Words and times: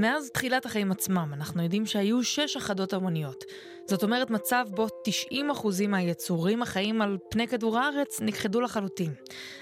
מאז 0.00 0.30
תחילת 0.30 0.66
החיים 0.66 0.92
עצמם 0.92 1.30
אנחנו 1.32 1.62
יודעים 1.62 1.86
שהיו 1.86 2.24
שש 2.24 2.56
אחדות 2.56 2.92
המוניות. 2.92 3.44
זאת 3.86 4.02
אומרת 4.02 4.30
מצב 4.30 4.66
בו 4.70 4.86
90% 5.32 5.88
מהיצורים 5.88 6.62
החיים 6.62 7.02
על 7.02 7.18
פני 7.30 7.48
כדור 7.48 7.78
הארץ 7.78 8.20
נכחדו 8.20 8.60
לחלוטין. 8.60 9.14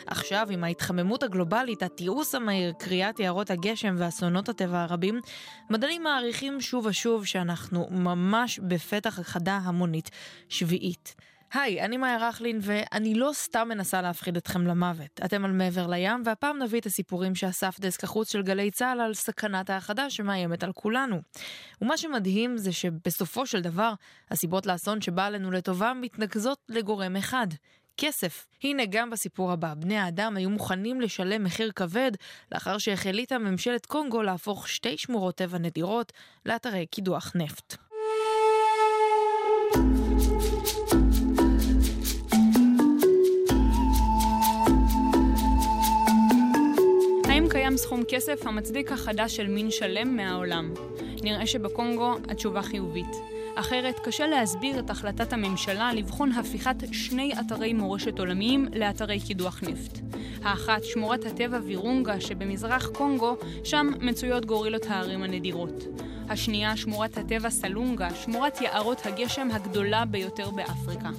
עכשיו, 0.06 0.46
עם 0.50 0.64
ההתחממות 0.64 1.22
הגלובלית, 1.22 1.82
התיעוש 1.82 2.34
המהיר, 2.34 2.72
קריאת 2.78 3.20
יערות 3.20 3.50
הגשם 3.50 3.94
ואסונות 3.98 4.48
הטבע 4.48 4.82
הרבים, 4.82 5.20
מדענים 5.70 6.02
מעריכים 6.02 6.60
שוב 6.60 6.86
ושוב 6.86 7.24
שאנחנו 7.24 7.88
ממש 7.90 8.58
בפתח 8.58 9.18
הכחדה 9.18 9.58
המונית 9.64 10.10
שביעית. 10.48 11.14
היי, 11.52 11.82
אני 11.82 11.96
מאיה 11.96 12.28
רכלין, 12.28 12.58
ואני 12.62 13.14
לא 13.14 13.30
סתם 13.32 13.68
מנסה 13.68 14.02
להפחיד 14.02 14.36
אתכם 14.36 14.66
למוות. 14.66 15.20
אתם 15.24 15.44
על 15.44 15.52
מעבר 15.52 15.86
לים, 15.86 16.22
והפעם 16.24 16.62
נביא 16.62 16.80
את 16.80 16.86
הסיפורים 16.86 17.34
שאסף 17.34 17.80
דסק 17.80 18.04
החוץ 18.04 18.32
של 18.32 18.42
גלי 18.42 18.70
צה"ל 18.70 19.00
על 19.00 19.14
סכנת 19.14 19.70
האחדה 19.70 20.10
שמאיימת 20.10 20.64
על 20.64 20.72
כולנו. 20.72 21.20
ומה 21.82 21.96
שמדהים 21.96 22.56
זה 22.56 22.72
שבסופו 22.72 23.46
של 23.46 23.60
דבר, 23.60 23.92
הסיבות 24.30 24.66
לאסון 24.66 25.00
שבא 25.00 25.26
עלינו 25.26 25.50
לטובה 25.50 25.92
מתנקזות 25.94 26.58
לגורם 26.68 27.16
אחד. 27.16 27.46
כסף. 27.96 28.46
הנה 28.64 28.82
גם 28.90 29.10
בסיפור 29.10 29.52
הבא, 29.52 29.74
בני 29.74 29.98
האדם 29.98 30.36
היו 30.36 30.50
מוכנים 30.50 31.00
לשלם 31.00 31.44
מחיר 31.44 31.72
כבד 31.72 32.12
לאחר 32.52 32.78
שהחליטה 32.78 33.38
ממשלת 33.38 33.86
קונגו 33.86 34.22
להפוך 34.22 34.68
שתי 34.68 34.96
שמורות 34.98 35.34
טבע 35.34 35.58
נדירות 35.58 36.12
לאתרי 36.46 36.86
קידוח 36.86 37.32
נפט. 37.34 37.85
קיים 47.76 47.84
סכום 47.86 48.02
כסף 48.08 48.46
המצדיק 48.46 48.92
החדה 48.92 49.28
של 49.28 49.48
מין 49.48 49.70
שלם 49.70 50.16
מהעולם. 50.16 50.74
נראה 51.22 51.46
שבקונגו 51.46 52.14
התשובה 52.28 52.62
חיובית. 52.62 53.16
אחרת 53.54 54.00
קשה 54.04 54.26
להסביר 54.26 54.78
את 54.78 54.90
החלטת 54.90 55.32
הממשלה 55.32 55.92
לבחון 55.92 56.32
הפיכת 56.32 56.76
שני 56.92 57.32
אתרי 57.40 57.72
מורשת 57.72 58.18
עולמיים 58.18 58.68
לאתרי 58.74 59.20
קידוח 59.20 59.60
נפט. 59.62 59.98
האחת, 60.42 60.84
שמורת 60.84 61.24
הטבע 61.24 61.58
וירונגה 61.64 62.20
שבמזרח 62.20 62.86
קונגו, 62.86 63.36
שם 63.64 63.92
מצויות 64.00 64.46
גורילות 64.46 64.86
ההרים 64.86 65.22
הנדירות. 65.22 65.84
השנייה, 66.28 66.76
שמורת 66.76 67.18
הטבע 67.18 67.50
סלונגה, 67.50 68.14
שמורת 68.14 68.60
יערות 68.60 69.06
הגשם 69.06 69.48
הגדולה 69.52 70.04
ביותר 70.04 70.50
באפריקה. 70.50 71.10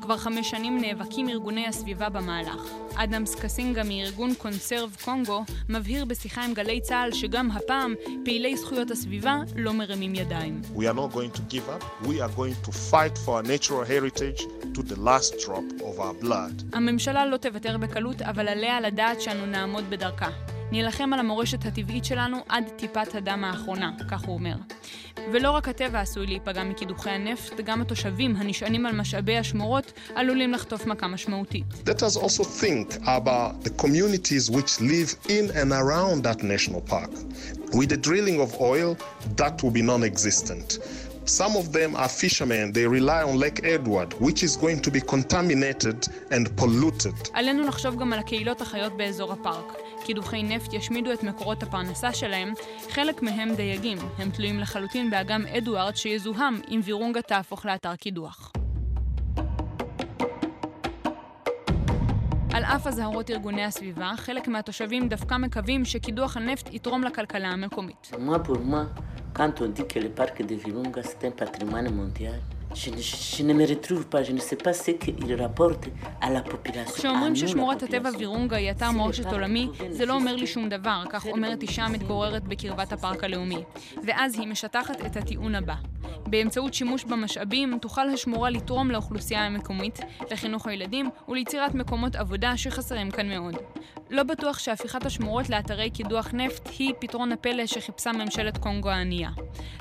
כבר 0.00 0.16
חמש 0.16 0.50
שנים 0.50 0.80
נאבקים 0.80 1.28
ארגוני 1.28 1.66
הסביבה 1.66 2.08
במהלך. 2.08 2.62
אדמס 2.94 3.34
קסינגה 3.34 3.82
מארגון 3.84 4.34
קונסרב 4.34 4.96
קונגו 5.04 5.44
מבהיר 5.68 6.04
בשיחה 6.04 6.44
עם 6.44 6.54
גלי 6.54 6.80
צה"ל 6.80 7.12
שגם 7.12 7.50
הפעם 7.50 7.94
פעילי 8.24 8.56
זכויות 8.56 8.90
הסביבה 8.90 9.36
לא 9.56 9.72
מרימים 9.72 10.14
ידיים. 10.14 10.62
We 10.76 10.80
are 10.80 10.94
not 10.94 11.14
going 11.14 11.36
to 11.36 11.54
give 11.54 11.68
up. 11.68 12.06
We 12.06 12.20
are 12.20 12.36
going 12.36 12.68
to 12.68 12.72
fight 12.72 13.18
for 13.24 13.30
our 13.30 13.42
natural 13.42 13.84
heritage 13.84 14.40
to 14.74 14.82
the 14.82 15.00
last 15.00 15.34
drop 15.46 15.82
of 15.82 16.00
our 16.00 16.24
blood. 16.24 16.64
הממשלה 16.72 17.26
לא 17.26 17.36
תוותר 17.36 17.78
בקלות, 17.78 18.22
אבל 18.22 18.48
עליה 18.48 18.80
לדעת 18.80 19.20
שאנו 19.20 19.46
נעמוד 19.46 19.90
בדרכה. 19.90 20.28
נילחם 20.72 21.12
על 21.12 21.18
המורשת 21.18 21.66
הטבעית 21.66 22.04
שלנו 22.04 22.36
עד 22.48 22.64
טיפת 22.76 23.14
הדם 23.14 23.44
האחרונה, 23.44 23.92
כך 24.10 24.24
הוא 24.24 24.34
אומר. 24.34 24.54
ולא 25.32 25.50
רק 25.50 25.68
הטבע 25.68 26.00
עשוי 26.00 26.26
להיפגע 26.26 26.64
מקידוחי 26.64 27.10
הנפט, 27.10 27.60
גם 27.64 27.80
התושבים 27.80 28.36
הנשענים 28.36 28.86
על 28.86 28.96
משאבי 28.96 29.38
השמורות 29.38 29.92
עלולים 30.14 30.52
לחטוף 30.52 30.86
מכה 30.86 31.08
משמעותית. 31.08 31.64
Let 31.84 32.02
us 32.02 32.16
also 32.16 32.44
think 32.44 33.02
about 33.04 33.64
the 33.64 33.70
communities 33.82 34.50
which 34.50 34.80
live 34.80 35.14
in 35.28 35.50
and 35.50 35.72
around 35.72 36.24
that 36.24 36.42
national 36.42 36.80
park. 36.90 37.10
With 37.72 37.88
the 37.88 38.00
drilling 38.08 38.40
of 38.40 38.60
oil, 38.60 38.96
that 39.36 39.62
will 39.62 39.74
be 39.78 39.82
non-existent. 39.82 40.78
Some 41.26 41.54
of 41.56 41.72
them 41.72 41.94
are 41.96 42.08
fishermen, 42.08 42.72
they 42.72 42.86
rely 42.86 43.22
on 43.22 43.38
Lake 43.38 43.60
Edward, 43.62 44.14
which 44.20 44.42
is 44.42 44.56
going 44.56 44.80
to 44.80 44.90
be 44.90 45.00
contaminated 45.00 46.08
and 46.30 46.56
polluted. 46.56 47.30
עלינו 47.32 47.62
לחשוב 47.62 47.96
גם 48.00 48.12
על 48.12 48.18
הקהילות 48.18 48.60
החיות 48.60 48.96
באזור 48.96 49.32
הפארק. 49.32 49.72
קידוחי 50.04 50.42
נפט 50.42 50.72
ישמידו 50.72 51.12
את 51.12 51.22
מקורות 51.22 51.62
הפרנסה 51.62 52.12
שלהם, 52.12 52.52
חלק 52.90 53.22
מהם 53.22 53.54
דייגים. 53.54 53.98
הם 54.18 54.30
תלויים 54.30 54.60
לחלוטין 54.60 55.10
באגם 55.10 55.46
אדוארד 55.46 55.96
שיזוהם 55.96 56.60
אם 56.70 56.80
וירונגה 56.84 57.22
תהפוך 57.22 57.66
לאתר 57.66 57.96
קידוח. 57.96 58.52
על 62.52 62.64
אף 62.64 62.86
אזהרות 62.86 63.30
ארגוני 63.30 63.64
הסביבה, 63.64 64.12
חלק 64.16 64.48
מהתושבים 64.48 65.08
דווקא 65.08 65.34
מקווים 65.34 65.84
שקידוח 65.84 66.36
הנפט 66.36 66.74
יתרום 66.74 67.04
לכלכלה 67.04 67.48
המקומית. 67.48 68.10
כשאומרים 76.96 77.36
ששמורת 77.36 77.82
הטבע 77.82 78.10
וירונגה 78.18 78.56
היא 78.56 78.70
אתר 78.70 78.90
מורשת 78.90 79.26
עולמי, 79.26 79.68
זה 79.90 80.06
לא 80.06 80.14
אומר 80.14 80.36
לי 80.36 80.46
שום 80.46 80.68
דבר, 80.68 81.02
כך 81.10 81.26
אומרת 81.26 81.62
אישה 81.62 81.82
המתגוררת 81.82 82.42
בקרבת 82.44 82.92
הפארק 82.92 83.24
הלאומי. 83.24 83.62
ואז 84.06 84.38
היא 84.38 84.48
משטחת 84.48 85.06
את 85.06 85.16
הטיעון 85.16 85.54
הבא. 85.54 85.74
באמצעות 86.26 86.74
שימוש 86.74 87.04
במשאבים 87.04 87.78
תוכל 87.80 88.08
השמורה 88.08 88.50
לתרום 88.50 88.90
לאוכלוסייה 88.90 89.46
המקומית, 89.46 90.00
לחינוך 90.30 90.66
הילדים 90.66 91.10
וליצירת 91.28 91.74
מקומות 91.74 92.16
עבודה 92.16 92.56
שחסרים 92.56 93.10
כאן 93.10 93.28
מאוד. 93.28 93.54
לא 94.10 94.22
בטוח 94.22 94.58
שהפיכת 94.58 95.06
השמורות 95.06 95.50
לאתרי 95.50 95.90
קידוח 95.90 96.28
נפט 96.32 96.68
היא 96.78 96.92
פתרון 96.98 97.32
הפלא 97.32 97.66
שחיפשה 97.66 98.12
ממשלת 98.12 98.58
קונגו 98.58 98.88
הענייה. 98.88 99.30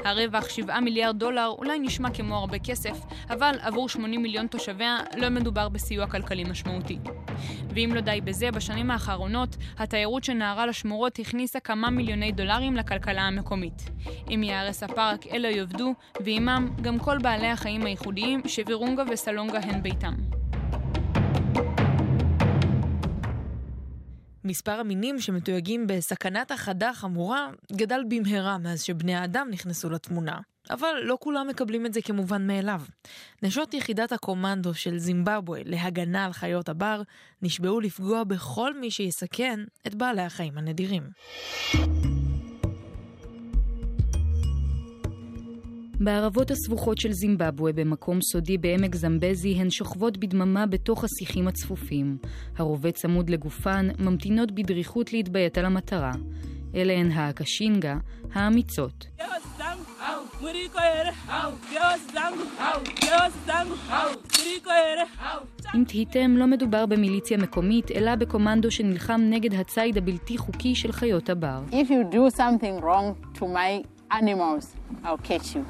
הרווח 0.06 0.50
7 0.50 0.80
מיליארד 0.80 1.20
דולר 1.20 1.48
אולי 1.58 1.80
נשמע 1.80 2.10
כמו 2.10 2.36
הרבה 2.36 2.60
כסף, 2.60 2.98
אבל 3.30 3.56
עבור 3.62 3.90
80 3.90 4.22
מיליון 4.22 4.48
תושביה 4.48 4.98
לא 5.18 5.30
מדובר 5.30 5.70
בסיוע 5.70 6.08
כלכלי 6.08 6.44
משמעותי. 6.44 7.00
ואם 7.70 7.92
לא 7.94 8.02
די 8.02 8.22
בזה, 8.24 8.52
בשנים 8.52 8.92
האחרונות 8.92 9.56
התיירות 9.78 10.24
שנהרה 10.24 10.66
לשמורות 10.66 11.20
הכניסה 11.20 11.60
כמה 11.60 11.90
מיליוני 11.90 12.32
דולרים 12.32 12.76
לכלכלה 12.76 13.22
המקומית. 13.22 13.90
אם 14.30 14.44
ייהרס 14.44 14.84
הפארק, 14.84 15.28
אלה 15.28 15.50
יאבדו, 15.50 15.94
ועימם 16.20 16.70
גם 16.82 17.00
כל 17.00 17.18
בעלי 17.18 17.48
החיים 17.48 17.86
הייחודיים 17.86 18.42
שווירונגה 18.48 19.04
וסלונגה 19.12 19.60
הן 19.60 19.84
ביתם. 19.84 20.39
מספר 24.50 24.80
המינים 24.80 25.20
שמתויגים 25.20 25.88
בסכנת 25.88 26.52
החדה 26.52 26.94
חמורה 26.94 27.50
גדל 27.72 28.02
במהרה 28.10 28.58
מאז 28.58 28.82
שבני 28.82 29.16
האדם 29.16 29.48
נכנסו 29.52 29.90
לתמונה. 29.90 30.40
אבל 30.70 30.94
לא 31.04 31.18
כולם 31.20 31.48
מקבלים 31.48 31.86
את 31.86 31.94
זה 31.94 32.02
כמובן 32.02 32.48
מאליו. 32.48 32.82
נשות 33.44 33.74
יחידת 33.74 34.12
הקומנדו 34.12 34.74
של 34.74 34.98
זימבבואה 34.98 35.62
להגנה 35.66 36.26
על 36.26 36.34
חיות 36.34 36.70
הבר 36.70 37.02
נשבעו 37.42 37.80
לפגוע 37.80 38.24
בכל 38.24 38.80
מי 38.80 38.92
שיסכן 38.92 39.60
את 39.88 39.96
בעלי 39.96 40.22
החיים 40.22 40.58
הנדירים. 40.58 41.04
בערבות 46.02 46.52
הסבוכות 46.52 46.98
של 46.98 47.12
זימבבואה, 47.12 47.74
במקום 47.74 48.22
סודי 48.22 48.58
בעמק 48.58 48.96
זמבזי, 48.96 49.54
הן 49.54 49.70
שוכבות 49.70 50.18
בדממה 50.18 50.66
בתוך 50.66 51.04
השיחים 51.04 51.48
הצפופים. 51.48 52.18
הרובה 52.58 52.92
צמוד 52.92 53.30
לגופן, 53.30 53.88
ממתינות 54.00 54.52
בדריכות 54.52 55.14
להתביית 55.14 55.58
על 55.58 55.66
המטרה. 55.66 56.12
אלה 56.76 56.94
הן 56.94 57.12
האקשינגה, 57.12 57.98
האמיצות. 58.34 59.08
אם 65.76 65.84
תהיתם, 65.88 66.38
לא 66.38 66.48
מדובר 66.48 66.86
במיליציה 66.86 67.38
מקומית, 67.38 67.92
אלא 67.92 68.16
בקומנדו 68.16 68.72
שנלחם 68.72 69.22
נגד 69.30 69.54
הציד 69.54 69.98
הבלתי 69.98 70.38
חוקי 70.38 70.76
של 70.76 70.92
חיות 70.92 71.30
הבר. 71.30 71.60
Animals, 74.12 74.76
I'll 75.04 75.18
catch 75.18 75.56
you. 75.56 75.66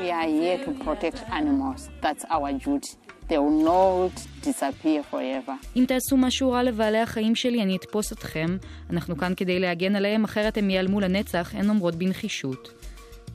We 0.00 0.10
are 0.10 0.28
here 0.28 0.58
to 0.64 0.72
protect 0.84 1.18
animals. 1.30 1.90
That's 2.02 2.24
our 2.30 2.52
duty. 2.52 2.92
They 3.28 3.38
will 3.38 3.60
not 3.72 4.14
disappear 4.42 5.02
forever. 5.10 5.52
אם 5.76 5.84
תעשו 5.88 6.16
משהו 6.16 6.50
רע 6.50 6.62
לבעלי 6.62 6.98
החיים 6.98 7.34
שלי, 7.34 7.62
אני 7.62 7.76
אתפוס 7.76 8.12
אתכם. 8.12 8.56
אנחנו 8.90 9.16
כאן 9.16 9.32
כדי 9.36 9.58
להגן 9.58 9.96
עליהם, 9.96 10.24
אחרת 10.24 10.58
הם 10.58 10.70
ייעלמו 10.70 11.00
לנצח, 11.00 11.54
הן 11.54 11.68
אומרות 11.68 11.94
בנחישות. 11.94 12.72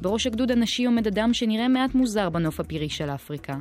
בראש 0.01 0.27
הגדוד 0.27 0.51
הנשי 0.51 0.85
עומד 0.85 1.07
אדם 1.07 1.33
שנראה 1.33 1.67
מעט 1.67 1.95
מוזר 1.95 2.29
בנוף 2.29 2.59
הפירי 2.59 2.89
של 2.89 3.09
אפריקה. 3.09 3.53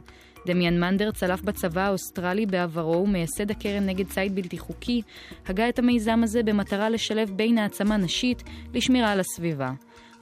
דמיאן 0.46 0.80
מנדר 0.80 1.10
צלף 1.10 1.42
בצבא 1.42 1.80
האוסטרלי 1.80 2.46
בעברו 2.46 3.02
ומייסד 3.02 3.50
הקרן 3.50 3.86
נגד 3.86 4.08
ציד 4.08 4.34
בלתי 4.34 4.58
חוקי, 4.58 5.02
הגה 5.46 5.68
את 5.68 5.78
המיזם 5.78 6.20
הזה 6.22 6.42
במטרה 6.42 6.90
לשלב 6.90 7.30
בין 7.30 7.58
העצמה 7.58 7.96
נשית 7.96 8.42
לשמירה 8.74 9.12
על 9.12 9.20
הסביבה. 9.20 9.70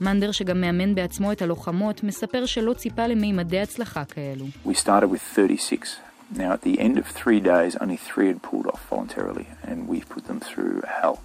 מנדר, 0.01 0.33
שגם 0.33 0.61
מאמן 0.61 0.95
בעצמו 0.95 1.33
את 1.33 1.43
הלוחמות, 1.43 2.05
מספר 2.05 2.47
שלא 2.47 2.73
ציפה 2.73 3.07
למימדי 3.07 3.61
הצלחה 3.61 4.05
כאלו. 4.05 4.45
We 4.67 4.75
started 4.75 5.11
with 5.11 5.23
36. 5.37 5.97
Now 6.37 6.53
at 6.53 6.63
the 6.63 6.79
end 6.79 6.97
of 6.97 7.07
three 7.07 7.41
days, 7.41 7.77
only 7.81 7.97
three 7.97 8.29
had 8.29 8.41
pulled 8.43 8.67
off 8.73 8.83
voluntarily, 8.91 9.47
and 9.69 9.89
we've 9.89 10.09
put 10.15 10.25
them 10.29 10.41
through 10.41 10.75
hell. 11.01 11.19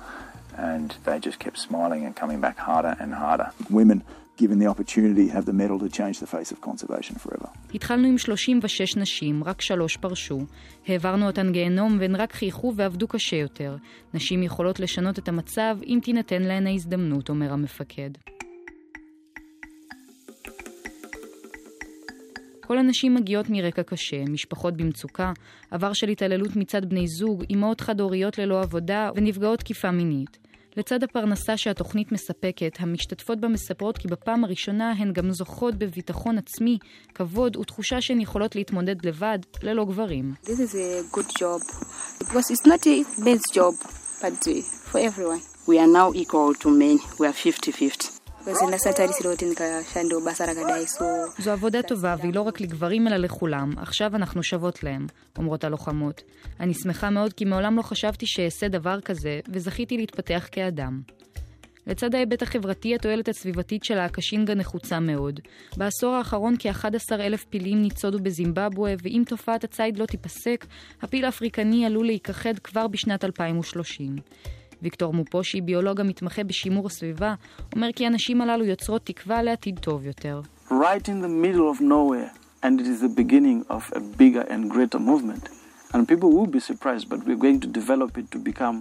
and 0.58 0.90
they 1.06 1.20
just 1.20 1.40
kept 1.40 1.58
smiling 1.58 2.02
and 2.06 2.16
coming 2.16 2.40
back 2.46 2.58
harder 2.58 2.96
and 3.00 3.14
harder. 3.14 3.50
Women 3.70 4.02
given 4.38 4.60
the 4.60 4.68
opportunity, 4.68 5.28
have 5.30 5.46
the 5.46 5.54
medal 5.54 5.80
to 5.80 5.90
change 6.00 6.20
the 6.20 6.28
face 6.28 6.52
of 6.52 6.62
conservation 6.62 7.16
forever. 7.16 7.48
התחלנו 7.74 8.08
עם 8.08 8.18
36 8.18 8.98
נשים, 8.98 9.44
רק 9.44 9.62
שלוש 9.62 9.98
פרשו. 9.98 10.46
העברנו 10.88 11.28
אותן 11.28 11.52
גיהנום 11.52 11.98
והן 12.00 12.16
רק 12.16 12.34
חייכו 12.34 12.74
ועבדו 12.76 13.08
קשה 13.08 13.36
יותר. 13.36 13.78
נשים 14.14 14.44
יכולות 14.44 14.80
לשנות 14.80 15.20
את 15.20 15.28
המצב 15.28 15.78
אם 15.86 16.00
תינתן 16.04 16.42
להן 16.42 16.68
ההזדמנות, 16.68 17.30
אומר 17.30 17.54
המפקד. 17.54 18.10
כל 22.68 22.78
הנשים 22.78 23.16
מגיעות 23.16 23.50
מרקע 23.50 23.84
קשה, 23.84 24.24
משפחות 24.30 24.78
במצוקה, 24.78 25.34
עבר 25.72 25.94
של 25.94 26.10
התעללות 26.10 26.56
מצד 26.56 26.90
בני 26.90 27.08
זוג, 27.08 27.44
אמהות 27.52 27.82
חד-הוריות 27.82 28.38
ללא 28.38 28.62
עבודה 28.62 29.10
ונפגעות 29.16 29.60
תקיפה 29.60 29.92
מינית. 29.92 30.38
לצד 30.78 31.04
הפרנסה 31.04 31.58
שהתוכנית 31.58 32.12
מספקת, 32.12 32.78
המשתתפות 32.80 33.40
בה 33.40 33.48
מספרות 33.48 33.98
כי 33.98 34.08
בפעם 34.08 34.44
הראשונה 34.44 34.92
הן 34.92 35.14
גם 35.14 35.32
זוכות 35.32 35.76
בביטחון 35.76 36.38
עצמי, 36.38 36.78
כבוד 37.14 37.58
ותחושה 37.58 38.02
שהן 38.02 38.22
יכולות 38.22 38.56
להתמודד 38.56 39.06
לבד, 39.06 39.40
ללא 39.64 39.86
גברים. 39.86 40.34
This 40.44 40.48
is 40.48 40.76
a 40.76 41.16
good 41.16 41.30
job. 41.40 41.62
Because 42.20 42.52
it's 42.52 42.66
not 42.66 42.88
a 42.88 43.24
best 43.24 43.54
job, 43.54 43.74
but 44.22 44.48
for 44.92 45.00
everyone. 45.00 45.42
We 45.68 45.80
are 45.80 45.88
now 45.88 46.14
equal 46.14 46.54
to 46.62 46.70
men. 46.70 46.98
We 47.20 47.28
are 47.28 47.34
50-50. 47.34 48.15
זו 51.40 51.52
עבודה 51.52 51.82
טובה, 51.82 52.16
והיא 52.20 52.34
לא 52.34 52.42
רק 52.42 52.62
לגברים 52.62 53.08
אלא 53.08 53.18
לכולם. 53.18 53.70
עכשיו 53.78 54.16
אנחנו 54.16 54.44
שוות 54.44 54.84
להם, 54.84 55.08
אומרות 55.38 55.64
הלוחמות. 55.64 56.22
אני 56.60 56.74
שמחה 56.74 57.10
מאוד 57.10 57.34
כי 57.34 57.46
מעולם 57.46 57.78
לא 57.78 57.82
חשבתי 57.82 58.26
שאעשה 58.28 58.68
דבר 58.68 59.02
כזה, 59.02 59.40
וזכיתי 59.50 59.98
להתפתח 59.98 60.48
כאדם. 60.52 61.02
לצד 61.88 62.16
ההיבט 62.16 62.42
החברתי, 62.42 62.96
התועלת 62.96 63.28
הסביבתית 63.28 63.84
של 63.84 63.98
האקשינגה 63.98 64.56
נחוצה 64.56 65.00
מאוד. 65.00 65.40
בעשור 65.78 66.14
האחרון 66.14 66.56
כ-11 66.60 67.14
אלף 67.20 67.44
פילים 67.44 67.82
ניצודו 67.82 68.20
בזימבבואה, 68.20 68.94
ואם 69.04 69.24
תופעת 69.28 69.64
הציד 69.64 69.98
לא 69.98 70.06
תיפסק, 70.06 70.66
הפיל 71.02 71.26
האפריקני 71.26 71.86
עלול 71.86 72.06
להיכחד 72.06 72.60
כבר 72.60 72.88
בשנת 72.88 73.24
2030. 73.24 74.16
ויקטור 74.82 75.14
מופושי, 75.14 75.62
ביולוג 75.62 76.02
המתמחה 76.02 76.44
בשימור 76.44 76.88
הסביבה, 76.88 77.34
אומר 77.76 77.88
כי 77.96 78.06
הנשים 78.06 78.42
הללו 78.42 78.66
יוצרות 78.66 79.02
תקווה 79.06 79.44
לעתיד 79.44 79.80
טוב 79.80 80.06
יותר. 80.06 80.42
Right 80.70 81.08
in 81.08 81.22
the 81.22 81.46
middle 81.46 81.70
of 81.70 81.82
nowhere, 81.82 82.32
and 82.64 82.80
it 82.82 82.88
is 82.88 83.00
the 83.02 83.14
beginning 83.22 83.60
of 83.70 83.84
a 83.96 84.00
bigger 84.00 84.46
and 84.50 84.72
greater 84.72 85.00
movement. 85.00 85.50
And 85.94 86.08
people 86.08 86.30
will 86.38 86.52
be 86.58 86.60
surprised, 86.60 87.06
but 87.10 87.20
we're 87.26 87.44
going 87.48 87.60
to 87.66 87.70
develop 87.80 88.12
it 88.22 88.28
to 88.36 88.40
become 88.50 88.78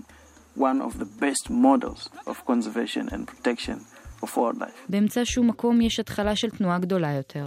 one 0.69 0.79
of 0.87 0.93
the 1.03 1.09
best 1.25 1.45
models 1.51 2.01
of 2.31 2.37
conservation 2.51 3.05
and 3.13 3.21
protection 3.33 3.79
of 4.23 4.37
wildlife. 4.37 4.89
באמצע 4.89 5.21
שום 5.25 5.49
מקום 5.49 5.81
יש 5.81 6.01
התחלה 6.01 6.37
של 6.37 6.51
תנועה 6.51 6.79
גדולה 6.79 7.13
יותר. 7.13 7.45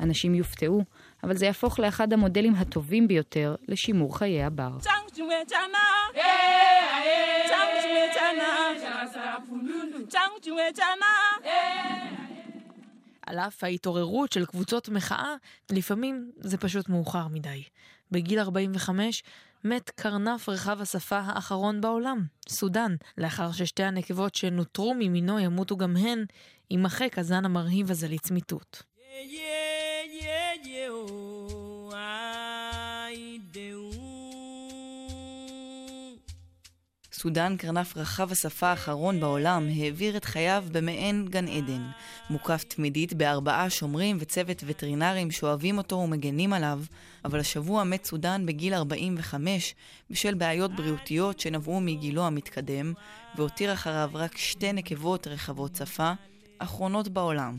אנשים 0.00 0.34
יופתעו, 0.34 0.84
אבל 1.24 1.36
זה 1.36 1.46
יהפוך 1.46 1.78
לאחד 1.78 2.12
המודלים 2.12 2.54
הטובים 2.54 3.08
ביותר 3.08 3.54
לשימור 3.68 4.18
חיי 4.18 4.44
הבר. 4.44 4.70
על 13.26 13.38
אף 13.38 13.64
ההתעוררות 13.64 14.32
של 14.32 14.46
קבוצות 14.46 14.88
מחאה, 14.88 15.34
לפעמים 15.70 16.30
זה 16.36 16.58
פשוט 16.58 16.88
מאוחר 16.88 17.28
מדי. 17.28 17.62
בגיל 18.10 18.38
45 18.38 19.22
מת 19.64 19.90
קרנף 19.90 20.48
רחב 20.48 20.80
השפה 20.80 21.18
האחרון 21.18 21.80
בעולם, 21.80 22.26
סודאן, 22.48 22.96
לאחר 23.18 23.52
ששתי 23.52 23.82
הנקבות 23.82 24.34
שנותרו 24.34 24.94
ממינו 24.98 25.38
ימותו 25.38 25.76
גם 25.76 25.96
הן, 25.96 26.24
יימחק 26.70 27.18
הזן 27.18 27.44
המרהיב 27.44 27.90
הזה 27.90 28.08
לצמיתות. 28.08 28.82
Yeah, 28.82 29.02
yeah, 29.32 30.22
yeah, 30.22 30.66
yeah, 30.66 31.35
סודאן, 37.18 37.56
קרנף 37.56 37.96
רחב 37.96 38.32
השפה 38.32 38.66
האחרון 38.66 39.20
בעולם, 39.20 39.68
העביר 39.76 40.16
את 40.16 40.24
חייו 40.24 40.64
במעין 40.72 41.26
גן 41.30 41.48
עדן. 41.48 41.82
מוקף 42.30 42.64
תמידית 42.68 43.14
בארבעה 43.14 43.70
שומרים 43.70 44.16
וצוות 44.20 44.64
וטרינרים 44.66 45.30
שאוהבים 45.30 45.78
אותו 45.78 45.96
ומגנים 45.96 46.52
עליו, 46.52 46.80
אבל 47.24 47.40
השבוע 47.40 47.84
מת 47.84 48.04
סודאן 48.04 48.46
בגיל 48.46 48.74
45 48.74 49.74
בשל 50.10 50.34
בעיות 50.34 50.76
בריאותיות 50.76 51.40
שנבעו 51.40 51.80
מגילו 51.80 52.26
המתקדם, 52.26 52.92
והותיר 53.36 53.72
אחריו 53.72 54.10
רק 54.14 54.36
שתי 54.36 54.72
נקבות 54.72 55.26
רחבות 55.26 55.74
שפה, 55.74 56.12
אחרונות 56.58 57.08
בעולם. 57.08 57.58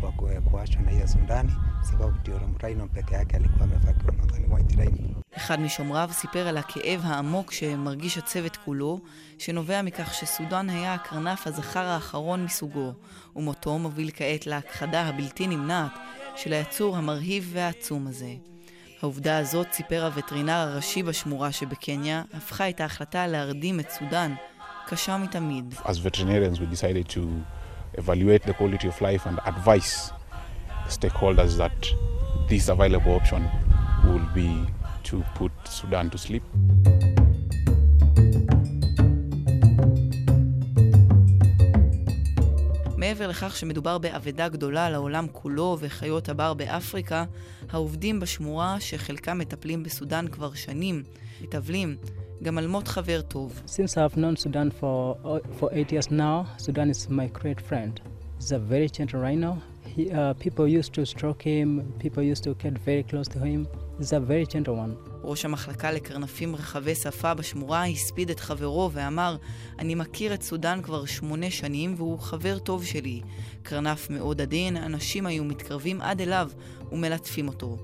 Kwa 0.00 0.12
kuachwa 0.40 0.82
na 0.82 0.90
hiyo 0.90 1.08
Sudani, 1.08 1.52
sababu 1.82 2.16
ndio 2.20 2.40
Rhino 2.62 2.86
peke 2.88 3.14
yake 3.14 3.36
alikuwa 3.36 3.64
amefakiwa 3.64 4.12
nadhani 4.12 4.46
white 4.54 4.76
rhino. 4.76 5.16
אחד 5.36 5.60
משומריו 5.60 6.08
סיפר 6.12 6.48
על 6.48 6.56
הכאב 6.56 7.00
העמוק 7.04 7.52
שמרגיש 7.52 8.18
הצוות 8.18 8.56
כולו, 8.64 9.00
שנובע 9.38 9.82
מכך 9.82 10.14
שסודן 10.14 10.70
היה 10.70 10.94
הקרנף 10.94 11.46
הזכר 11.46 11.84
האחרון 11.84 12.44
מסוגו, 12.44 12.92
ומותו 13.36 13.78
מוביל 13.78 14.10
כעת 14.14 14.46
להכחדה 14.46 15.02
הבלתי 15.02 15.46
נמנעת 15.46 15.92
של 16.36 16.52
היצור 16.52 16.96
המרהיב 16.96 17.50
והעצום 17.52 18.06
הזה. 18.06 18.34
העובדה 19.02 19.38
הזאת, 19.38 19.66
סיפר 19.72 20.04
הווטרינר 20.04 20.52
הראשי 20.52 21.02
בשמורה 21.02 21.52
שבקניה, 21.52 22.22
הפכה 22.34 22.68
את 22.68 22.80
ההחלטה 22.80 23.26
להרדים 23.26 23.80
את 23.80 23.90
סודן 23.90 24.34
קשה 24.86 25.16
מתמיד. 25.18 25.74
As 25.84 25.98
veterinarians 25.98 26.60
we 26.60 26.66
decided 26.76 27.08
to 27.08 27.20
evaluate 27.96 28.42
the 28.42 28.54
quality 28.54 28.88
of 28.88 29.00
life 29.00 29.26
and 29.26 29.38
advise 29.46 30.12
stakeholders 30.88 31.56
that 31.56 31.78
this 32.48 32.68
available 32.68 33.14
option 33.14 33.42
will 34.04 34.26
be 34.34 34.50
to 35.04 35.24
put 35.38 35.52
Sudan 35.64 36.10
to 36.10 36.18
sleep. 36.18 36.42
מעבר 42.96 43.28
לכך 43.28 43.56
שמדובר 43.56 43.98
באבדה 43.98 44.48
גדולה 44.48 44.90
לעולם 44.90 45.26
כולו 45.32 45.76
וחיות 45.80 46.28
הבר 46.28 46.54
באפריקה, 46.54 47.24
העובדים 47.70 48.20
בשמורה, 48.20 48.76
שחלקם 48.80 49.38
מטפלים 49.38 49.82
בסודאן 49.82 50.28
כבר 50.28 50.54
שנים, 50.54 51.02
מתאבלים 51.40 51.96
גם 52.42 52.58
על 52.58 52.66
מות 52.66 52.88
חבר 52.88 53.20
טוב. 53.20 53.62
Since 53.66 53.96
I've 53.96 54.16
known 54.16 54.36
Sudan 54.36 54.70
for, 54.80 55.16
for 55.60 55.68
eight 55.72 55.92
years 55.92 56.10
now, 56.10 56.46
Sudan 56.58 56.90
is 56.90 57.08
my 57.08 57.28
great 57.40 57.60
friend. 57.60 58.00
He's 58.38 58.52
a 58.52 58.58
very 58.58 58.88
gentle 58.88 59.20
rhino. 59.20 59.52
He, 59.94 60.10
uh, 60.10 60.34
people 60.44 60.66
used 60.68 60.92
to 60.94 61.06
stroke 61.06 61.42
him, 61.42 61.68
people 61.98 62.22
used 62.22 62.44
to 62.44 62.54
get 62.62 62.74
very 62.88 63.02
close 63.10 63.28
to 63.34 63.38
him. 63.38 63.66
He's 63.98 64.12
a 64.12 64.20
very 64.20 64.46
gentle 64.46 64.74
one. 64.74 64.94
ראש 65.22 65.44
המחלקה 65.44 65.92
לקרנפים 65.92 66.56
רחבי 66.56 66.94
שפה 66.94 67.34
בשמורה 67.34 67.86
הספיד 67.86 68.30
את 68.30 68.40
חברו 68.40 68.90
ואמר, 68.92 69.36
אני 69.78 69.94
מכיר 69.94 70.34
את 70.34 70.42
סודן 70.42 70.82
כבר 70.82 71.04
שמונה 71.04 71.50
שנים 71.50 71.94
והוא 71.96 72.18
חבר 72.18 72.58
טוב 72.58 72.84
שלי. 72.84 73.20
קרנף 73.62 74.10
מאוד 74.10 74.40
עדין, 74.40 74.76
אנשים 74.76 75.26
היו 75.26 75.44
מתקרבים 75.44 76.00
עד 76.00 76.20
אליו 76.20 76.50
ומלטפים 76.92 77.48
אותו. 77.48 77.76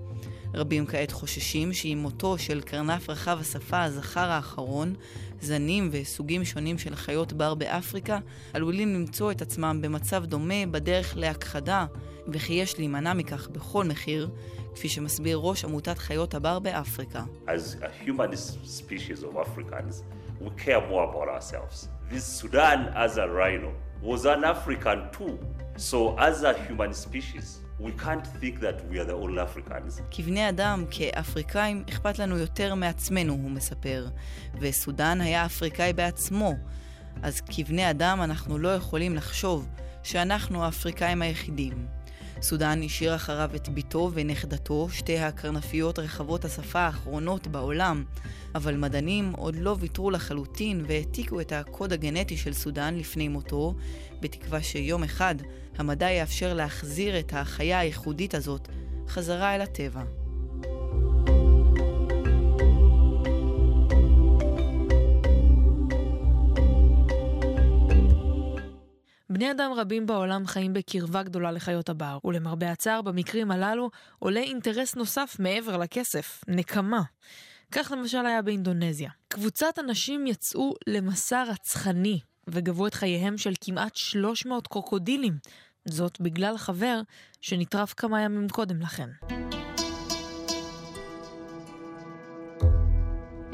רבים 0.55 0.87
כעת 0.87 1.13
חוששים 1.13 1.73
שעם 1.73 1.99
מותו 1.99 2.39
של 2.39 2.61
קרנף 2.61 3.11
רחב 3.11 3.39
השפה 3.41 3.83
הזכר 3.83 4.31
האחרון, 4.31 4.95
זנים 5.41 5.89
וסוגים 5.93 6.45
שונים 6.45 6.79
של 6.79 6.95
חיות 6.95 7.33
בר 7.33 7.55
באפריקה 7.55 8.19
עלולים 8.53 8.95
למצוא 8.95 9.31
את 9.31 9.43
עצמם 9.43 9.79
במצב 9.83 10.25
דומה 10.25 10.67
בדרך 10.71 11.17
להכחדה, 11.17 11.87
וכי 12.29 12.53
יש 12.53 12.79
להימנע 12.79 13.15
מכך 13.15 13.49
בכל 13.49 13.85
מחיר, 13.85 14.31
כפי 14.75 14.89
שמסביר 14.89 15.39
ראש 15.39 15.65
עמותת 15.65 15.99
חיות 15.99 16.35
הבר 16.35 16.59
באפריקה. 16.59 17.23
Was 24.03 24.25
an 24.25 24.43
African 24.43 25.01
too. 25.13 25.39
So 25.77 26.19
as 26.19 26.43
a 26.43 26.55
human 26.65 26.93
species, 26.93 27.61
We 27.83 27.91
can't 27.91 28.27
think 28.41 28.61
that 28.61 28.79
we 28.91 28.99
are 29.01 29.05
the 29.05 29.17
only 29.25 29.41
Africans. 29.41 30.01
כבני 30.11 30.49
אדם, 30.49 30.85
כאפריקאים, 30.91 31.85
אכפת 31.89 32.19
לנו 32.19 32.39
יותר 32.39 32.75
מעצמנו, 32.75 33.33
הוא 33.33 33.51
מספר. 33.51 34.09
וסודן 34.61 35.21
היה 35.21 35.47
אפריקאי 35.47 35.93
בעצמו. 35.93 36.55
אז 37.23 37.41
כבני 37.41 37.91
אדם 37.91 38.19
אנחנו 38.23 38.59
לא 38.59 38.69
יכולים 38.75 39.15
לחשוב 39.15 39.69
שאנחנו 40.03 40.65
האפריקאים 40.65 41.23
היחידים. 41.23 41.87
סודן 42.43 42.83
השאיר 42.83 43.15
אחריו 43.15 43.51
את 43.57 43.69
בתו 43.75 44.11
ונכדתו, 44.15 44.89
שתי 44.93 45.19
הקרנפיות 45.19 45.99
רחבות 45.99 46.45
השפה 46.45 46.81
האחרונות 46.81 47.47
בעולם, 47.47 48.05
אבל 48.55 48.77
מדענים 48.77 49.33
עוד 49.37 49.57
לא 49.57 49.77
ויתרו 49.81 50.11
לחלוטין 50.11 50.85
והעתיקו 50.89 51.41
את 51.41 51.53
הקוד 51.53 51.93
הגנטי 51.93 52.37
של 52.37 52.53
סודן 52.53 52.95
לפני 52.95 53.29
מותו, 53.29 53.75
בתקווה 54.21 54.63
שיום 54.63 55.05
אחד 55.05 55.35
המדע 55.77 56.11
יאפשר 56.11 56.55
להחזיר 56.55 57.19
את 57.19 57.33
החיה 57.37 57.79
הייחודית 57.79 58.35
הזאת 58.35 58.69
חזרה 59.09 59.55
אל 59.55 59.61
הטבע. 59.61 60.22
בני 69.43 69.51
אדם 69.51 69.73
רבים 69.73 70.07
בעולם 70.07 70.47
חיים 70.47 70.73
בקרבה 70.73 71.23
גדולה 71.23 71.51
לחיות 71.53 71.89
הבר, 71.89 72.19
ולמרבה 72.25 72.71
הצער, 72.71 73.03
במקרים 73.03 73.51
הללו 73.51 73.91
עולה 74.19 74.41
אינטרס 74.41 74.95
נוסף 74.97 75.37
מעבר 75.39 75.77
לכסף, 75.77 76.41
נקמה. 76.49 77.03
כך 77.73 77.93
למשל 77.97 78.27
היה 78.27 78.43
באינדונזיה. 78.43 79.11
קבוצת 79.29 79.79
אנשים 79.79 80.27
יצאו 80.27 80.75
למסע 80.87 81.45
רצחני 81.49 82.21
וגבו 82.47 82.87
את 82.87 82.95
חייהם 82.95 83.39
של 83.39 83.53
כמעט 83.61 83.97
300 83.97 84.67
קרוקודילים. 84.67 85.39
זאת 85.85 86.21
בגלל 86.21 86.59
חבר 86.59 87.01
שנטרף 87.41 87.93
כמה 87.93 88.23
ימים 88.23 88.49
קודם 88.49 88.81
לכן. 88.81 89.09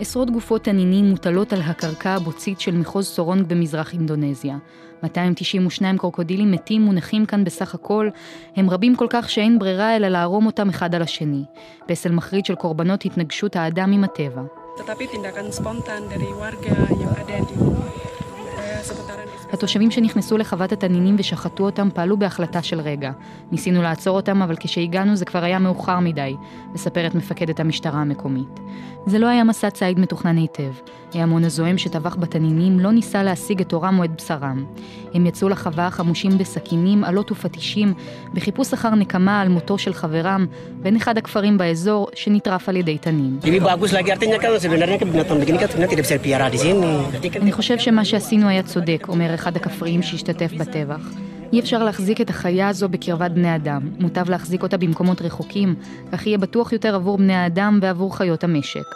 עשרות 0.01 0.31
גופות 0.31 0.65
תנינים 0.65 1.05
מוטלות 1.05 1.53
על 1.53 1.61
הקרקע 1.63 2.11
הבוצית 2.11 2.61
של 2.61 2.77
מחוז 2.77 3.07
סורונג 3.07 3.47
במזרח 3.47 3.93
אינדונזיה. 3.93 4.57
292 5.03 5.99
קרוקודילים 5.99 6.51
מתים 6.51 6.83
מונחים 6.83 7.27
כאן 7.27 7.45
בסך 7.45 7.75
הכל, 7.75 8.09
הם 8.57 8.71
רבים 8.71 8.97
כל 8.97 9.07
כך 9.11 9.31
שאין 9.31 9.59
ברירה 9.59 9.97
אלא 9.97 10.09
לערום 10.09 10.47
אותם 10.47 10.69
אחד 10.69 10.95
על 10.95 11.03
השני. 11.03 11.45
פסל 11.87 12.13
מחריד 12.13 12.47
של 12.47 12.55
קורבנות 12.55 13.05
התנגשות 13.05 13.57
האדם 13.57 13.93
עם 13.93 14.05
הטבע. 14.05 14.43
התושבים 19.53 19.91
שנכנסו 19.91 20.39
לחוות 20.39 20.73
התנינים 20.73 21.17
ושחטו 21.19 21.65
אותם 21.65 21.89
פעלו 21.95 22.17
בהחלטה 22.17 22.63
של 22.63 22.81
רגע. 22.81 23.11
ניסינו 23.53 23.83
לעצור 23.83 24.17
אותם, 24.17 24.43
אבל 24.43 24.55
כשהגענו 24.61 25.17
זה 25.17 25.25
כבר 25.25 25.45
היה 25.45 25.59
מאוחר 25.59 26.01
מדי, 26.01 26.37
מספרת 26.75 27.15
מפקדת 27.15 27.61
המשטרה 27.61 28.01
המקומית. 28.01 28.61
זה 29.07 29.19
לא 29.19 29.27
היה 29.27 29.45
מסע 29.45 29.71
ציד 29.71 29.99
מתוכנן 29.99 30.37
היטב. 30.37 30.73
ההמון 31.15 31.45
הזועם 31.45 31.79
שטבח 31.79 32.17
בתנינים 32.17 32.81
לא 32.81 32.93
ניסה 32.93 33.23
להשיג 33.23 33.61
את 33.61 33.73
עורם 33.73 33.99
או 33.99 34.05
את 34.05 34.11
בשרם. 34.17 34.65
הם 35.15 35.27
יצאו 35.27 35.49
לחווה 35.49 35.91
חמושים 35.91 36.39
בסכינים, 36.39 37.05
עלות 37.05 37.33
ופטישים, 37.33 37.95
בחיפוש 38.35 38.73
אחר 38.73 38.95
נקמה 38.95 39.41
על 39.41 39.49
מותו 39.49 39.79
של 39.79 39.95
חברם, 39.95 40.47
בין 40.83 40.97
אחד 40.97 41.19
הכפרים 41.19 41.59
באזור 41.59 42.09
שנטרף 42.15 42.69
על 42.69 42.77
ידי 42.77 42.99
תנין. 42.99 43.39
אני 47.37 47.53
חושב 47.53 47.79
שמה 47.79 48.05
שעשינו 48.05 48.49
היה 48.49 48.63
צודק, 48.63 49.07
אומר 49.09 49.35
אחד 49.39 49.57
הכפריים 49.57 50.03
שהשתתף 50.03 50.53
בטבח. 50.53 51.11
אי 51.53 51.61
אפשר 51.61 51.85
להחזיק 51.85 52.21
את 52.21 52.31
החיה 52.31 52.69
הזו 52.69 52.89
בקרבת 52.89 53.31
בני 53.31 53.57
אדם. 53.57 53.91
מוטב 54.01 54.31
להחזיק 54.31 54.63
אותה 54.63 54.77
במקומות 54.77 55.23
רחוקים, 55.23 55.75
כך 56.13 56.27
יהיה 56.27 56.39
בטוח 56.39 56.73
יותר 56.73 56.95
עבור 56.95 57.19
בני 57.19 57.35
האדם 57.35 57.79
ועבור 57.83 58.17
חיות 58.17 58.45
המשק. 58.45 58.87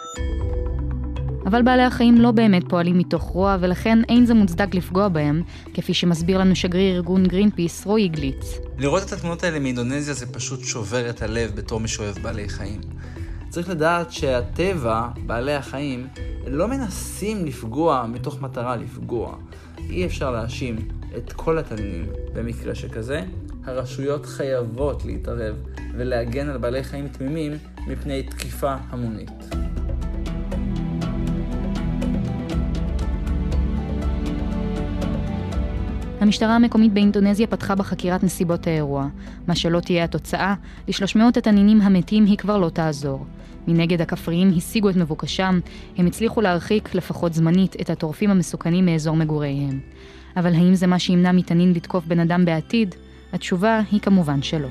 אבל 1.45 1.61
בעלי 1.61 1.83
החיים 1.83 2.15
לא 2.15 2.31
באמת 2.31 2.63
פועלים 2.69 2.97
מתוך 2.97 3.23
רוע, 3.23 3.57
ולכן 3.59 3.99
אין 4.09 4.25
זה 4.25 4.33
מוצדק 4.33 4.75
לפגוע 4.75 5.07
בהם, 5.07 5.41
כפי 5.73 5.93
שמסביר 5.93 6.37
לנו 6.37 6.55
שגריר 6.55 6.95
ארגון 6.95 7.23
גרינפיס, 7.23 7.85
רועי 7.85 8.07
גליץ. 8.07 8.59
לראות 8.77 9.03
את 9.03 9.13
התמונות 9.13 9.43
האלה 9.43 9.59
מאינדונזיה 9.59 10.13
זה 10.13 10.33
פשוט 10.33 10.63
שובר 10.63 11.09
את 11.09 11.21
הלב 11.21 11.51
בתור 11.55 11.79
משואב 11.79 12.17
בעלי 12.21 12.49
חיים. 12.49 12.81
צריך 13.49 13.69
לדעת 13.69 14.11
שהטבע, 14.11 15.07
בעלי 15.25 15.53
החיים, 15.53 16.07
לא 16.47 16.67
מנסים 16.67 17.45
לפגוע 17.45 18.05
מתוך 18.09 18.41
מטרה 18.41 18.75
לפגוע. 18.75 19.35
אי 19.89 20.05
אפשר 20.05 20.31
להאשים 20.31 20.75
את 21.17 21.33
כל 21.33 21.57
התנינים 21.57 22.05
במקרה 22.33 22.75
שכזה. 22.75 23.21
הרשויות 23.65 24.25
חייבות 24.25 25.05
להתערב 25.05 25.55
ולהגן 25.97 26.49
על 26.49 26.57
בעלי 26.57 26.83
חיים 26.83 27.07
תמימים 27.07 27.51
מפני 27.87 28.23
תקיפה 28.23 28.75
המונית. 28.89 29.62
המשטרה 36.23 36.55
המקומית 36.55 36.93
באינדונזיה 36.93 37.47
פתחה 37.47 37.75
בחקירת 37.75 38.23
נסיבות 38.23 38.67
האירוע. 38.67 39.07
מה 39.47 39.55
שלא 39.55 39.79
תהיה 39.79 40.03
התוצאה, 40.03 40.55
לשלוש 40.87 41.15
מאות 41.15 41.37
התנינים 41.37 41.81
המתים 41.81 42.25
היא 42.25 42.37
כבר 42.37 42.57
לא 42.57 42.69
תעזור. 42.69 43.25
מנגד 43.67 44.01
הכפריים 44.01 44.53
השיגו 44.57 44.89
את 44.89 44.95
מבוקשם, 44.95 45.59
הם 45.97 46.07
הצליחו 46.07 46.41
להרחיק, 46.41 46.95
לפחות 46.95 47.33
זמנית, 47.33 47.75
את 47.81 47.89
הטורפים 47.89 48.29
המסוכנים 48.31 48.85
מאזור 48.85 49.15
מגוריהם. 49.15 49.79
אבל 50.37 50.53
האם 50.53 50.75
זה 50.75 50.87
מה 50.87 50.99
שימנע 50.99 51.31
מתנין 51.31 51.73
לתקוף 51.73 52.05
בן 52.05 52.19
אדם 52.19 52.45
בעתיד? 52.45 52.95
התשובה 53.33 53.81
היא 53.91 53.99
כמובן 53.99 54.41
שלא. 54.41 54.69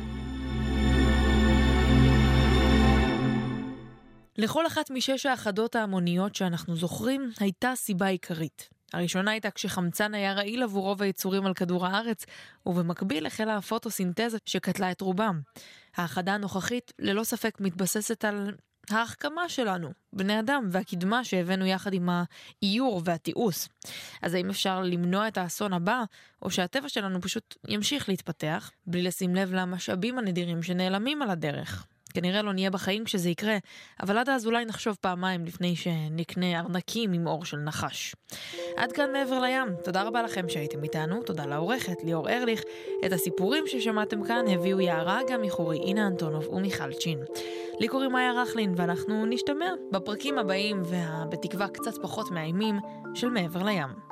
לכל 4.39 4.67
אחת 4.67 4.91
משש 4.91 5.27
האחדות 5.27 5.77
ההמוניות 5.77 6.35
שאנחנו 6.35 6.77
זוכרים, 6.77 7.31
הייתה 7.41 7.73
סיבה 7.77 8.07
עיקרית. 8.07 8.82
הראשונה 8.93 9.31
הייתה 9.31 9.51
כשחמצן 9.51 10.15
היה 10.15 10.33
רעיל 10.33 10.63
עבור 10.63 10.83
רוב 10.85 11.03
היצורים 11.03 11.47
על 11.47 11.55
כדור 11.55 11.87
הארץ, 11.87 12.27
ובמקביל 12.67 13.27
החלה 13.27 13.57
הפוטוסינתזה 13.57 14.39
שקטלה 14.47 14.91
את 14.91 15.01
רובם. 15.01 15.41
האחדה 15.97 16.35
הנוכחית 16.35 16.93
ללא 16.99 17.25
ספק 17.25 17.61
מתבססת 17.61 18.25
על 18.25 18.53
ההחכמה 18.91 19.49
שלנו, 19.49 19.93
בני 20.13 20.41
אדם, 20.41 20.69
והקדמה 20.71 21.25
שהבאנו 21.25 21.67
יחד 21.67 21.95
עם 21.95 22.09
האיור 22.63 23.03
והתיעוש. 23.05 23.69
אז 24.23 24.35
האם 24.35 24.51
אפשר 24.51 24.81
למנוע 24.83 25.29
את 25.29 25.39
האסון 25.39 25.73
הבא, 25.73 26.05
או 26.43 26.51
שהטבע 26.51 26.89
שלנו 26.89 27.21
פשוט 27.21 27.57
ימשיך 27.69 28.09
להתפתח, 28.09 28.71
בלי 28.87 29.03
לשים 29.03 29.35
לב 29.35 29.53
למשאבים 29.55 30.19
הנדירים 30.19 30.63
שנעלמים 30.63 31.23
על 31.23 31.31
הדרך? 31.31 31.87
כנראה 32.15 32.43
לא 32.43 32.53
נהיה 32.53 32.71
בחיים 32.71 33.05
כשזה 33.05 33.31
יקרה, 33.31 33.57
אבל 34.03 34.19
עד 34.19 34.29
אז 34.29 34.47
אולי 34.47 34.65
נחשוב 34.65 34.97
פעמיים 35.01 35.45
לפני 35.45 35.77
שנקנה 35.77 36.61
ארנקים 36.61 37.13
עם 37.13 37.27
אור 37.27 37.45
של 37.45 37.57
נחש. 37.57 38.15
עד 38.77 38.93
כאן 38.93 39.13
מעבר 39.13 39.41
לים, 39.41 39.69
תודה 39.85 40.03
רבה 40.03 40.23
לכם 40.23 40.49
שהייתם 40.49 40.83
איתנו, 40.83 41.23
תודה 41.23 41.47
לעורכת 41.47 42.05
ליאור 42.05 42.31
ארליך. 42.31 42.63
את 43.07 43.13
הסיפורים 43.13 43.65
ששמעתם 43.67 44.25
כאן 44.25 44.45
הביאו 44.49 44.81
יערה 44.81 45.21
גם 45.29 45.43
מחורי 45.43 45.79
אינה 45.79 46.07
אנטונוב 46.07 46.49
ומיכל 46.49 46.93
צ'ין. 46.93 47.19
לי 47.81 47.89
קוראים 47.89 48.13
מאיה 48.13 48.43
רכלין, 48.43 48.75
ואנחנו 48.77 49.27
נשתמע 49.27 49.71
בפרקים 49.93 50.39
הבאים, 50.39 50.83
ובתקווה 50.85 51.69
קצת 51.69 52.03
פחות 52.03 52.31
מאיימים, 52.31 52.77
של 53.15 53.29
מעבר 53.29 53.63
לים. 53.63 54.12